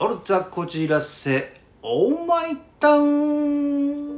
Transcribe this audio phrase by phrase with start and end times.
[0.00, 4.08] オルツァこちらせオーマイタウン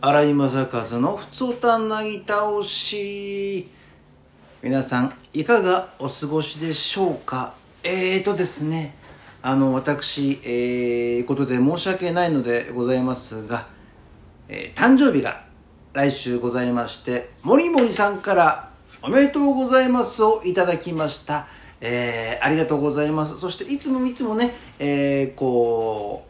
[0.00, 3.68] 荒井正和のふつおたなぎ倒し。
[4.62, 7.52] 皆さんいかがお過ごしでしょうか？
[7.84, 8.94] えーとですね
[9.42, 13.66] あの私えー、ことで申し訳ないのでございますが、
[14.52, 15.44] えー、誕生日が
[15.92, 21.46] 来週ございましてもりもりさんからおめでとうございますをいただきました
[21.82, 26.26] えー、ありがとうございますそしていつもいつもねえー、こ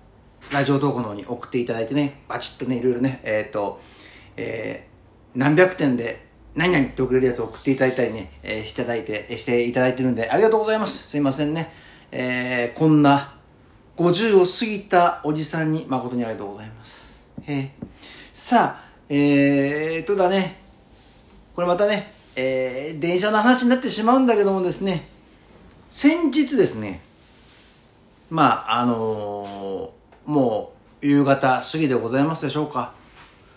[0.49, 3.81] うラジオ投稿の方に送っていただいてねバチッとねいろいろねえっ、ー、と
[4.37, 11.07] えー、何百点で何々って送れるやつを送っていただいたりね、えー、していただいて、していただいてるんで、ありがとうございます。
[11.07, 11.73] すいませんね。
[12.11, 13.35] えー、こんな
[13.97, 17.10] 50を過ぎたおじさんに誠にありがとうございます。
[17.51, 17.69] えー、
[18.33, 20.57] さあ、えーとだね、
[21.57, 25.09] これまたね、えー、電車の話になってしまうんだけどもですね、
[25.89, 27.01] 先日ですね、
[28.31, 32.93] まあ、あのー、もう夕方過ぎでございますでしょうか。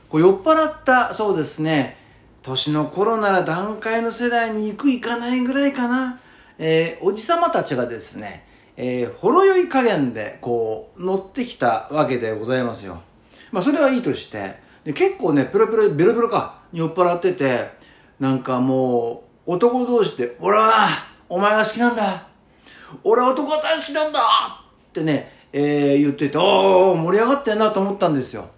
[0.10, 1.98] こう酔っ払ったそうですね、
[2.42, 6.20] 年の頃なら段階の世代に行く行かないぐらいかな。
[6.58, 13.04] えー、おじさまたちがですね、えー、ほろ酔い加減でこう乗ってきたわけでございますよ。
[13.54, 17.70] まあそれはいいとして、で結構ね、ペロペロ、ベロベロか、に酔っ払ってて、
[18.20, 20.88] なんかもう、男同士で、俺は
[21.30, 22.28] お前が好きなんだ
[23.04, 24.20] 俺は男が大好きなんだ
[24.90, 28.50] ってね、えー、言ってて、おお盛り上がってんなと思ったんですよ。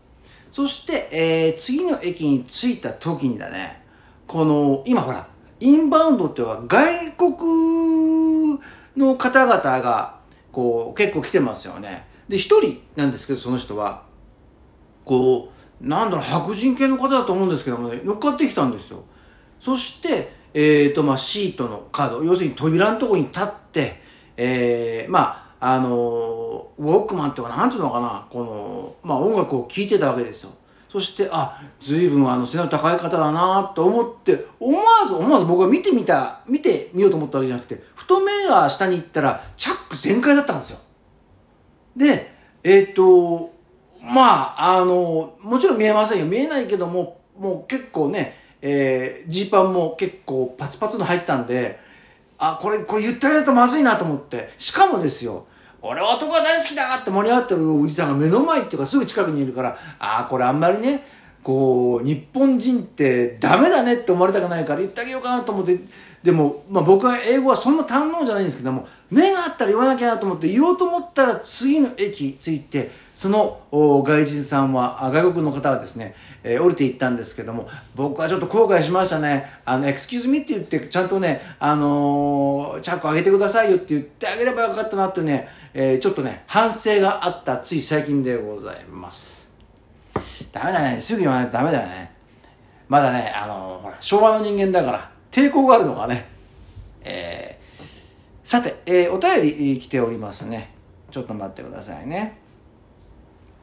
[0.50, 3.84] そして、えー、次の駅に着いた時にだね、
[4.26, 5.28] この、今ほら、
[5.60, 8.60] インバウンドっていうのは外国
[8.96, 10.20] の方々が、
[10.54, 12.08] こう、結構来てますよね。
[12.30, 14.06] で、一人なんですけど、その人は、
[15.06, 19.04] こう、なんだろう、白人系の方だと思うんですけどもね、乗っかってきたんですよ。
[19.60, 24.02] そして、えっ、ー、と、まあ、シートのカード、要するに扉のとこに立って、
[24.36, 25.88] えー、まあ、あの
[26.78, 30.52] ウォークマンっていうかなんていうのかなこの、まあ、音楽を聴いてたわけですよ
[30.88, 40.78] そしてあ随分あの背の高い方だなと思って思わず思わず僕は見てみた見てみようと思ったわけじゃなくてふと目が下に行ったらチャック全開だったんですよ
[41.98, 42.32] で
[42.64, 43.55] えっ、ー、と
[44.06, 46.26] まああのもちろん見えませんよ。
[46.26, 51.80] 見えないけどももう結構ねえー、ジーパンも結構パツパツの履いてたんで
[52.38, 54.54] あこれこれ言ってあげるとまずいなと思って。
[54.58, 55.46] しかもですよ
[55.88, 61.06] 俺は男が大好きだって盛り上がってるおじさんが目の前っていうかすぐ近くにいるから、ああ、これあんまりね、
[61.44, 65.80] こう、日本人ってダメだねって思われたくないから言ってあげようかなと思って、
[66.24, 79.50] でも、まあ僕は英語はそんな堪能じゃないんですけども、目があったら言わなきゃなと思って言おうと思ったら次の駅着いて、その外人さんは、外国の方はですね、えー、降りていったんですけども、僕はちょっと後悔しましたね。
[79.64, 89.52] あの、エクスキューズミって言って、ちゃんとね、あのー、チャック上げてくださいよって言ってあげればよかったなってね、えー、ちょっとね、反省があったつい最近でございます。
[90.52, 91.02] ダメだね。
[91.02, 92.12] すぐ言わないとダメだよね。
[92.90, 96.28] まだね、あの、ほら、昭和の人間だから、抵抗があるのがね。
[97.02, 100.74] えー、さて、えー、お便り来ておりますね。
[101.12, 102.45] ちょっと待ってくださいね。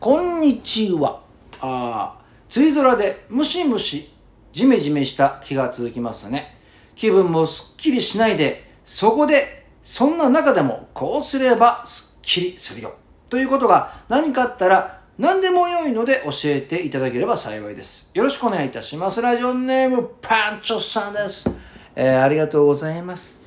[0.04, 1.20] こんにちは。
[1.60, 2.22] ああ
[2.56, 4.12] 梅雨空でムシムシ、
[4.52, 6.58] ジメジメした日が続きますね。
[6.96, 12.94] 気分もすっきりしないで、そこでそんな中でもこうすればすっきりするよ。
[13.30, 18.10] ということが何かあったら何でも良いので教えていただければ幸いです。
[18.12, 19.20] よろしくお願いいたします。
[19.20, 21.48] ラジオネームパンチョさんです。
[21.94, 23.46] えー、ありがとうございます。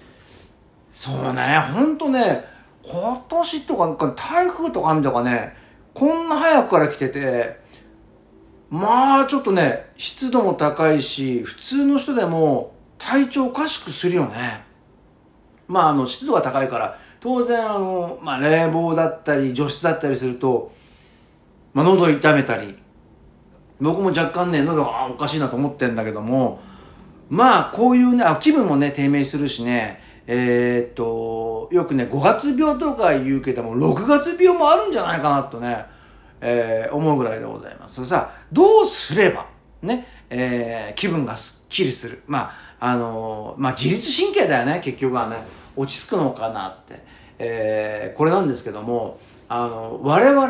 [0.93, 2.45] そうね、ほんとね、
[2.81, 5.64] 今年とか台風とか雨とかね、
[5.95, 7.57] こんな早くから来てて、
[8.69, 14.65] まあちょっとね、湿度も高いし、普通の人でも体調おかしくするよね。
[15.67, 20.73] まあ、あの、湿度が高いから、当然、あの、まあ、冷房だったり、除湿だったりすると、
[21.73, 22.77] まあ、喉痛めたり、
[23.79, 26.59] 僕も若干ね、喉がおかしいなと思ってんだけども、
[27.29, 35.85] まあ、こういうね、気分もね、低迷するしね、えー、っと、よくね、5月病とか言うけども、6月病もあるんじゃないかなとね、
[36.41, 38.05] えー、思うぐらいでございます。
[38.05, 39.45] さあ、どうすれば、
[39.81, 42.23] ね、えー、気分がすっきりする。
[42.27, 45.37] まあ、あのまあ、自律神経だよね、結局はね。
[45.75, 47.03] 落ち着くのかなって。
[47.37, 49.19] えー、これなんですけども、
[49.49, 50.47] あの、我々、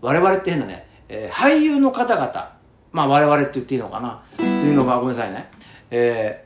[0.00, 2.52] 我々って変だね、えー、俳優の方々、
[2.92, 5.50] まあ我々って言っていいのかな、っていうのが、ごめんなさいね。
[5.90, 6.44] え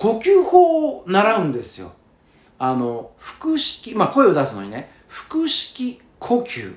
[0.00, 1.92] 呼吸法を習うんですよ。
[2.58, 6.74] あの、腹式、まあ声を出すのにね、腹式呼吸。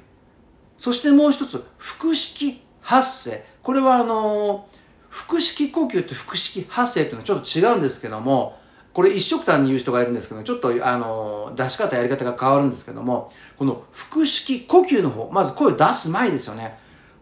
[0.78, 4.68] そしてもう一つ、腹式発声これはあの
[5.10, 8.60] 腹式呼吸と腹式発声っていうのはちょっと違うんですけども
[8.94, 16.78] これ一色単に言う人がいるんですけどちょっとあの出し方やり方が変わるんですけどもこの腹式呼吸の方まず声を出す前ですよね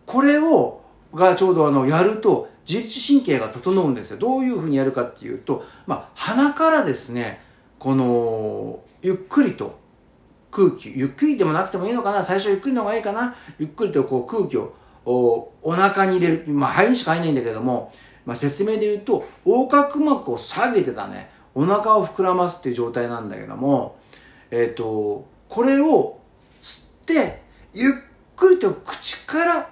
[0.05, 0.81] これを
[1.13, 4.17] がちょうどあのやると自律神経が整うんですよ。
[4.17, 7.41] どういうふうにやるかっていうと、まあ、鼻からですね
[7.79, 9.79] このゆっくりと
[10.51, 14.75] 空気ゆっくりでもなくてもいいのかな最初ゆっくりの方がいいかなゆっくりとこう空気を
[15.05, 17.91] おお腹に入れるまあ肺にしか入んないんだけども、
[18.25, 23.97] まあ、説明で言うと横隔膜を下げてたねお腹を膨らますっていう状態なんだけども
[24.51, 26.19] えっ、ー、とこれを
[26.61, 27.41] 吸って
[27.73, 27.93] ゆっ
[28.35, 29.69] くりと口から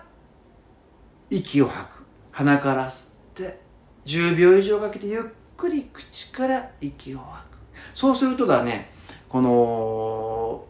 [1.29, 1.98] 息を吐く。
[2.39, 3.59] 鼻から吸って
[4.05, 5.23] 10秒以上かけてゆっ
[5.57, 7.57] くり口から息を吐く
[7.93, 8.89] そうするとだね
[9.27, 10.65] この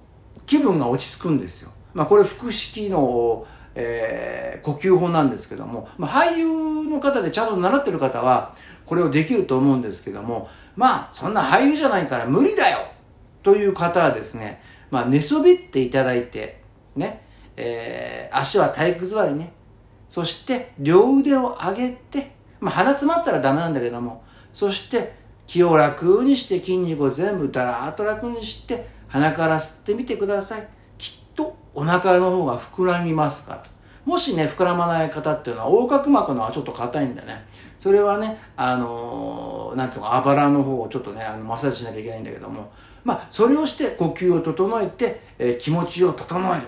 [0.48, 1.72] 気分が落ち着くんですよ。
[1.94, 3.46] まあ、これ腹式の、
[3.76, 8.56] えー、呼吸法なんですけども、まあ、俳優の方でちゃんと習ってる方は
[8.88, 12.80] これをできると思うんですけどもまあそんな俳優じゃないから無理だよ
[13.44, 16.64] という方はですね、まあ、寝そべっていただいて
[16.96, 17.24] ね、
[17.56, 19.54] えー、足は体育座りね
[20.10, 24.24] そして両腕を上げて、まあ、鼻詰まったらダメなんだけども
[24.54, 25.14] そして
[25.46, 30.68] 気を楽にして筋肉を全部だらーっと楽にして鼻から吸ってみてください。
[31.00, 33.64] きっとお腹の方が膨らみますから。
[34.06, 37.46] もしね膨らまない方っていうのは横隔膜のはちょっと硬いんでね。
[37.78, 42.72] それはねあのー、なんていうかあばらの方をちょっとねあのマッサージしなきゃいけないんだけども。
[43.04, 46.68] まあそれをして呼吸を整えて、えー、気持ちを整える、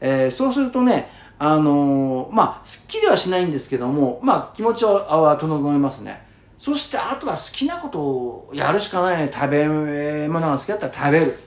[0.00, 1.08] えー、そうするとね
[1.38, 6.26] あのー、まあすっきりはしないんですけどもまあ気持ちは整えますね。
[6.56, 9.32] そしてあとは好きなことをやるしかない。
[9.32, 11.38] 食べ物が好きだったら食べる。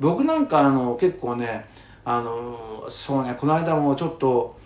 [0.00, 1.66] 僕なんかあの結構ね
[2.04, 4.58] あのそうねこの間もちょっと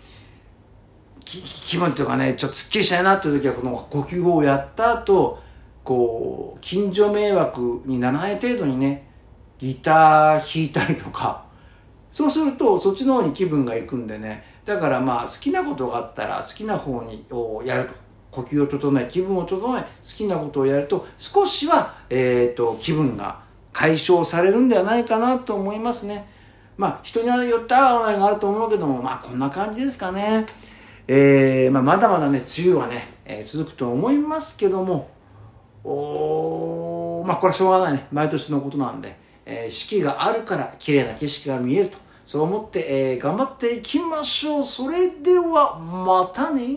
[1.25, 5.39] 気分っていうかねちょっとすっきりしたいなっていう時はこの呼吸法をやった後
[5.85, 9.09] こう近所迷惑にならない程度にね
[9.59, 11.51] ギター弾いたりとか。
[12.11, 18.11] そうするとそっちの方に気分がいくんでねだからまあ好きなことがあったら好きな方にをやると。
[18.31, 23.41] 呼吸を整え気分を整え好きなことをやると少しは、えーと、気分が
[23.73, 26.29] 解消されるんではないかなと思いますね。
[26.77, 30.47] まあ人によって合わないがあると思うけどもまあこんな感じですかね。
[31.07, 35.11] えー、まあ、まだまだね梅雨はね、えー、続くと思いますけども
[35.83, 38.07] おまあこれはしょうがないね。
[38.13, 41.99] 毎年のことなんで、えー、四季があるから綺麗な景色が見えると。
[42.31, 44.63] そう思って、えー、頑張っていきましょう。
[44.63, 46.77] それではまたね。